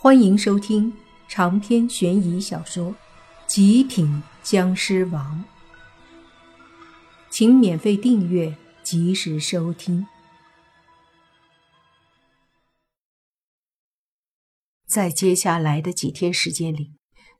[0.00, 0.96] 欢迎收听
[1.26, 2.92] 长篇悬疑小说
[3.48, 5.44] 《极品僵尸王》，
[7.28, 10.06] 请免费订阅，及时收听。
[14.86, 16.92] 在接下来的几天时间里，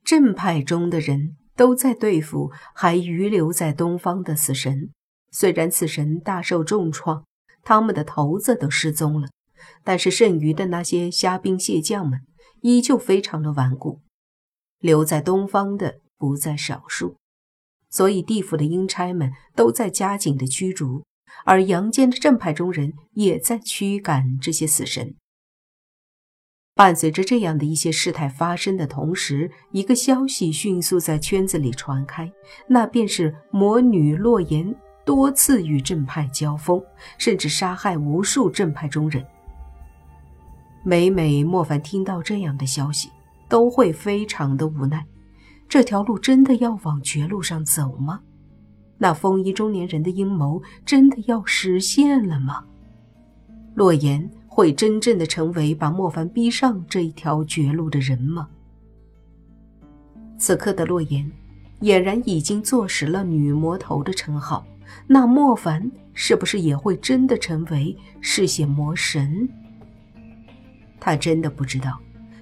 [0.02, 4.90] 正派中的人都在对付还余留在东方的死神。
[5.30, 7.24] 虽然死神大受重创，
[7.62, 9.28] 他们的头子都失踪了，
[9.84, 12.24] 但是剩余的那些虾兵蟹将们。
[12.62, 14.00] 依旧非常的顽固，
[14.80, 17.16] 留在东方的不在少数，
[17.90, 21.04] 所以地府的阴差们都在加紧的驱逐，
[21.44, 25.14] 而阳间的正派中人也在驱赶这些死神。
[26.74, 32.32] 伴随着这样的一些事态发生的同时，一个消息迅速在圈子里传开，
[32.68, 34.72] 那便是魔女洛言
[35.04, 36.80] 多次与正派交锋，
[37.18, 39.26] 甚至杀害无数正派中人。
[40.88, 43.10] 每每莫凡听到这样的消息，
[43.46, 45.04] 都会非常的无奈。
[45.68, 48.18] 这条路真的要往绝路上走吗？
[48.96, 52.64] 那风衣中年人的阴谋真的要实现了吗？
[53.74, 58.48] 洛言会真正的成为把莫凡逼上这一条绝路的人吗？
[60.38, 61.30] 此刻的洛言
[61.82, 64.66] 俨然已经坐实了女魔头的称号，
[65.06, 69.46] 那莫凡是不是也会真的成为嗜血魔神？
[71.08, 71.98] 他真的不知道，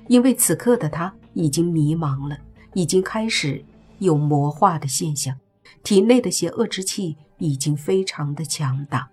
[0.08, 2.36] 因为此刻的他已经迷茫了，
[2.74, 3.64] 已经开始
[4.00, 5.38] 有魔化的现象，
[5.84, 9.08] 体内的邪恶之气已经非常的强大。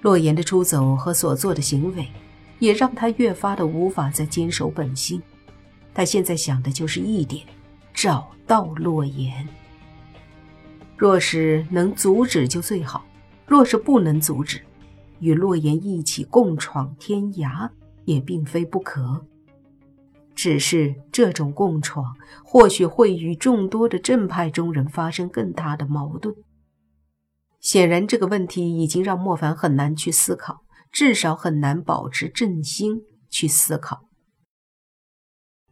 [0.00, 2.08] 洛言的出走和所做的行为，
[2.60, 5.20] 也让他越发的无法再坚守本心。
[5.92, 7.44] 他现在想的就是一点：
[7.92, 9.46] 找到洛言。
[10.96, 13.04] 若是能阻止就最好，
[13.46, 14.62] 若是不能阻止，
[15.20, 17.68] 与洛言一起共闯天涯。
[18.08, 19.26] 也并非不可，
[20.34, 26.34] 只是这种共闯或许会与众多的正派中人发生更大的矛盾。
[27.60, 34.08] 显然，这个问题已经让莫凡很难去思考，至少很难保持正心去思考。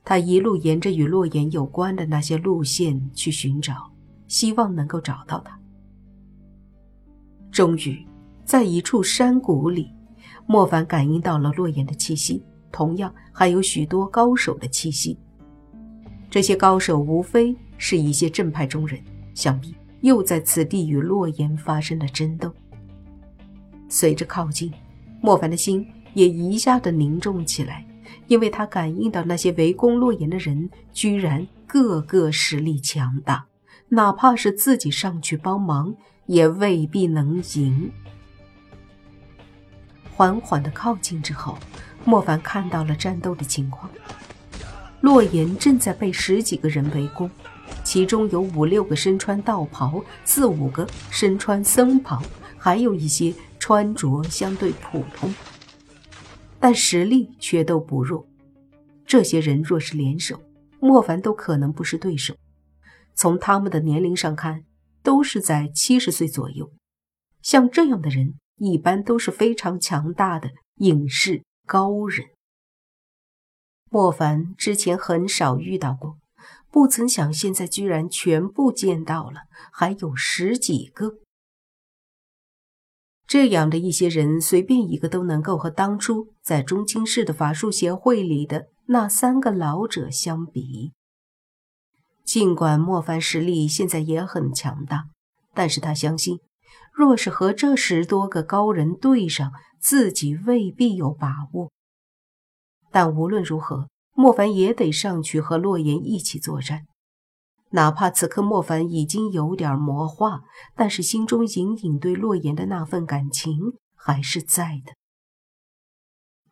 [0.05, 3.95] 他一路沿着与洛言有关的那些路线去寻找，
[4.29, 5.59] 希望能够找到他。
[7.51, 8.07] 终于，
[8.45, 9.96] 在一处山谷里。
[10.47, 15.19] 莫凡感应到了洛言的气息，同样还有许多高手的气息。
[16.31, 19.01] 这些高手无非是一些正派中人，
[19.35, 22.53] 想必又在此地与洛言发生了争斗。
[23.89, 24.73] 随着靠近，
[25.21, 27.87] 莫凡的心也一下子凝重起来，
[28.27, 33.47] 因为他感应到那些围攻洛言的人，居然个个实力强大，
[33.89, 35.95] 哪怕是自己上去帮忙，
[36.27, 37.91] 也未必能赢。
[40.17, 41.59] 缓缓的靠近之后，
[42.07, 43.91] 莫凡看到了战斗的情况。
[45.03, 47.31] 洛言正在被十几个人围攻，
[47.85, 52.23] 其中有五六个身穿道袍，四五个身穿僧袍，
[52.57, 55.35] 还有一些穿着相对普通，
[56.59, 58.27] 但实力却都不弱。
[59.05, 60.41] 这些人若是联手，
[60.81, 62.35] 莫凡都可能不是对手。
[63.15, 64.65] 从他们的年龄上看，
[65.03, 66.73] 都是在七十岁左右。
[67.43, 68.37] 像这样的人。
[68.57, 72.29] 一般都是非常强大的隐士高人。
[73.91, 76.19] 莫凡之前很少遇到过，
[76.71, 81.19] 不曾想现在居然全部见到了，还有十几个。
[83.27, 90.93] 这样的一些人，随便一个都能够和当初在中京市的法术协会里的那三个老者相比。
[92.25, 95.09] 尽管莫凡实力现在也很强大，
[95.55, 96.41] 但是他相信。
[96.97, 101.71] 若是和这十多个高人对上，自己未必有把握。
[102.91, 106.87] 但无论如何，莫凡也得上去和洛言一起作战。
[107.73, 110.41] 哪怕此刻莫凡已经有点魔化，
[110.75, 114.95] 但是心中隐隐对洛言的那份感情还是在的。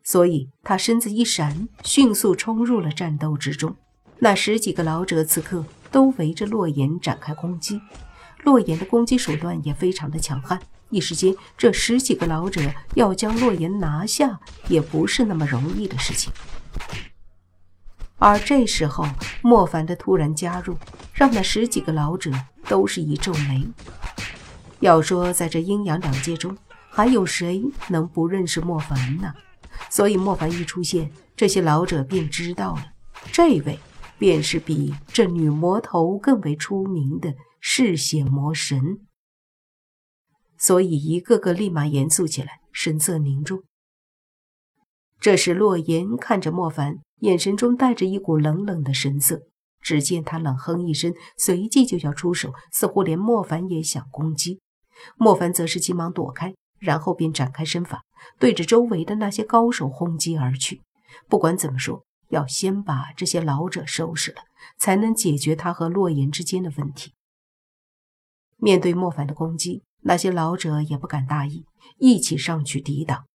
[0.03, 3.75] 所以他身子一闪，迅速冲入了战斗之中。
[4.19, 7.81] 那十几个老者此刻都围着洛言展开攻击。
[8.45, 10.61] 洛言的攻击手段也非常的强悍，
[10.91, 12.61] 一时间，这十几个老者
[12.95, 14.39] 要将洛言拿下
[14.69, 16.33] 也不是那么容易的事情。
[18.19, 19.07] 而这时候，
[19.43, 20.77] 莫凡的突然加入，
[21.13, 22.31] 让那十几个老者
[22.69, 23.67] 都是一皱眉。
[24.81, 26.57] 要说在这阴阳两界中，
[26.91, 29.33] 还有谁能不认识莫凡呢？
[29.91, 32.87] 所以莫凡一出现，这些老者便知道了，
[33.33, 33.79] 这位
[34.19, 37.35] 便是比这女魔头更为出名的。
[37.67, 39.07] 嗜血魔神，
[40.59, 43.65] 所以一个个立马严肃起来，神色凝重。
[45.19, 49.41] 这时，洛言看着莫凡，眼神中带着一股冷冷的神色。
[49.81, 54.61] 只见他冷哼一声，随即就要出手，似乎连莫凡也想攻击。
[55.17, 58.03] 莫凡则是急忙躲开，然后便展开身法，
[58.39, 60.83] 对着周围的那些高手轰击而去。
[61.31, 64.43] 不管怎么说，要先把这些老者收拾了，
[64.79, 67.14] 才能解决他和洛言之间的问题。
[68.65, 71.67] 面对莫凡的攻击，那些老者也不敢大意，
[71.99, 73.27] 一起上去抵挡。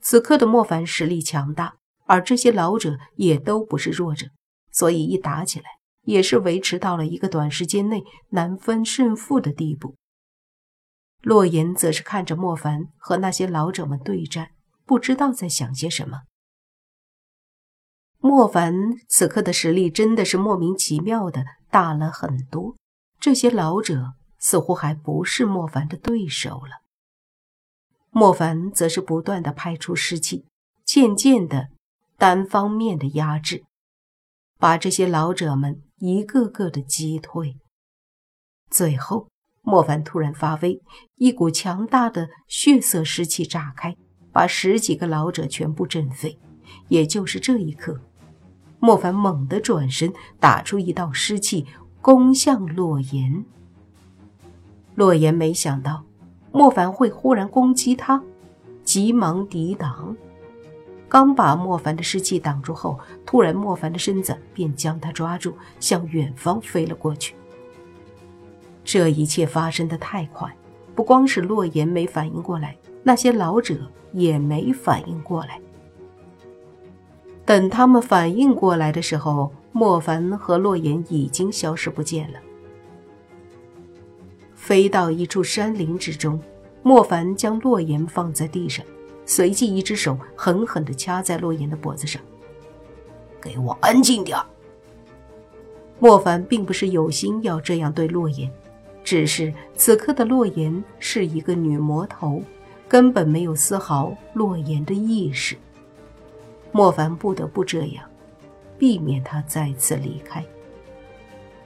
[0.00, 4.28] 此刻的莫凡实力强大，而这些老者也都不是弱者。
[4.72, 5.66] 所以一打起来，
[6.04, 9.96] 也是维持到了一个短时间内难分胜负的地步。
[11.20, 14.52] 洛言则是看着莫凡和那些老者们对战，
[14.86, 16.22] 不知道在想些什么。
[18.18, 18.74] 莫凡
[19.08, 22.76] 此刻的实力真的是莫名其妙的大了很多，
[23.20, 26.82] 这些老者似乎还不是莫凡的对手了。
[28.10, 30.46] 莫凡则是不断的派出尸气，
[30.84, 31.68] 渐渐的
[32.16, 33.64] 单方面的压制。
[34.58, 37.56] 把这些老者们一个个的击退。
[38.70, 39.28] 最后，
[39.62, 40.80] 莫凡突然发威，
[41.14, 43.96] 一股强大的血色尸气炸开，
[44.32, 46.38] 把十几个老者全部震飞。
[46.88, 48.00] 也就是这一刻，
[48.80, 51.66] 莫凡猛地转身，打出一道尸气，
[52.02, 53.44] 攻向洛言。
[54.98, 56.02] 洛言没想到
[56.50, 58.20] 莫凡会忽然攻击他，
[58.82, 60.16] 急忙抵挡。
[61.08, 67.36] 刚把莫凡的尸气挡住后，突然莫凡的身子便将他抓住，向远方飞了过去。
[68.82, 70.52] 这一切发生的太快，
[70.96, 73.76] 不光是洛言没反应过来，那些老者
[74.12, 75.60] 也没反应过来。
[77.44, 82.40] 等他们反应过来的时候，莫凡和洛言已经消失不见了。
[84.68, 86.38] 飞到一处山林之中，
[86.82, 88.84] 莫凡将洛言放在地上。
[89.24, 92.20] 随即，一只手狠狠地掐在洛言的脖子上。
[93.40, 94.38] “给我安静点
[95.98, 98.50] 莫凡并不是有心要这样对洛言，
[99.02, 102.42] 只是此刻的洛言是一个女魔头，
[102.86, 105.56] 根本没有丝毫洛言的意识。
[106.72, 108.04] 莫凡不得不这样，
[108.76, 110.44] 避免他再次离开。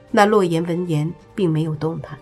[0.09, 2.17] 那洛言闻言并没有动弹。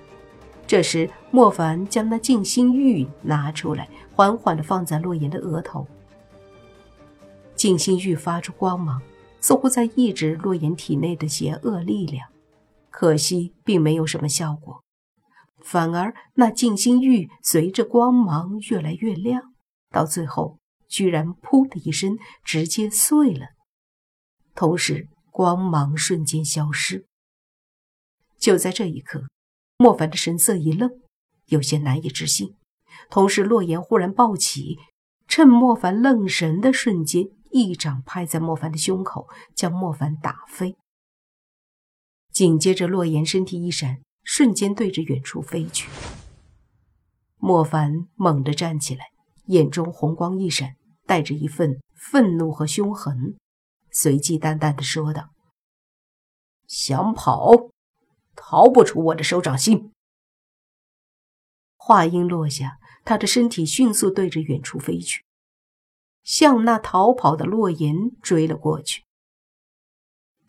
[0.71, 5.85] 这时，莫凡将那静心玉拿出来，缓缓地放在洛言的额头。
[7.57, 9.01] 静心玉发出光芒，
[9.41, 12.29] 似乎在抑制洛言体内的邪恶力量。
[12.89, 14.81] 可惜，并没有什么效果，
[15.59, 19.53] 反而那静心玉随着光芒越来越亮，
[19.89, 20.57] 到最后
[20.87, 23.47] 居然“噗”的一声直接碎了，
[24.55, 27.05] 同时光芒瞬间消失。
[28.39, 29.25] 就在这一刻。
[29.81, 30.91] 莫凡的神色一愣，
[31.47, 32.55] 有些难以置信。
[33.09, 34.77] 同时，洛言忽然暴起，
[35.27, 40.75] 趁莫凡愣神的瞬间，一掌拍在莫凡的胸口，将莫凡打飞。
[42.31, 45.89] 紧接着，洛言身体一闪，瞬间对着远处飞去。
[47.37, 49.07] 莫凡猛地站起来，
[49.47, 50.75] 眼中红光一闪，
[51.07, 53.35] 带着一份愤怒和凶狠，
[53.89, 55.31] 随即淡淡的说道
[56.69, 57.71] ：“想跑？”
[58.43, 59.91] 逃不出我的手掌心。
[61.77, 65.23] 话音落下，他的身体迅速对着远处飞去，
[66.23, 69.03] 向那逃跑的洛言追了过去。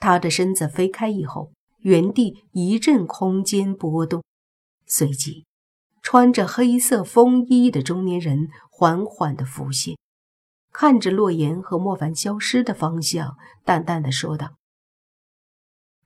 [0.00, 4.24] 他的身子飞开以后，原地一阵空间波动，
[4.86, 5.44] 随即，
[6.00, 9.98] 穿着黑色风衣的中年人缓缓的浮现，
[10.72, 14.54] 看着洛言和莫凡消失的方向，淡淡的说道：“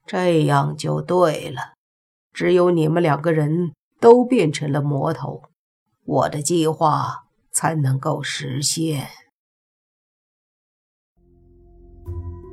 [0.05, 1.75] 这样就对了。”
[2.37, 5.41] 只有你们两个人都变成了魔头，
[6.05, 9.07] 我的计划才能够实现。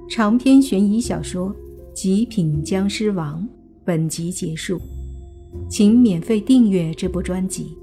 [0.09, 1.49] 长篇悬疑小说
[1.93, 3.41] 《极品僵尸王》
[3.83, 4.79] 本集结束，
[5.69, 7.77] 请免费订阅这部专辑，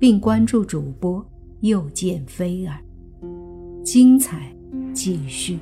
[0.00, 1.22] 并关注主播
[1.60, 2.80] 又见菲儿，
[3.84, 4.56] 精彩
[4.94, 5.58] 继续。